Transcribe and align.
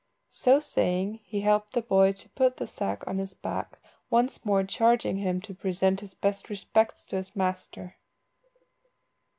So 0.31 0.59
saying 0.59 1.19
he 1.25 1.41
helped 1.41 1.73
the 1.73 1.81
boy 1.83 2.13
to 2.13 2.29
put 2.29 2.57
the 2.57 2.65
sack 2.65 3.03
on 3.05 3.19
his 3.19 3.35
back, 3.35 3.77
once 4.09 4.43
more 4.43 4.63
charging 4.63 5.17
him 5.17 5.39
to 5.41 5.53
present 5.53 5.99
his 5.99 6.15
best 6.15 6.49
respects 6.49 7.05
to 7.05 7.17
his 7.17 7.35
master. 7.35 7.97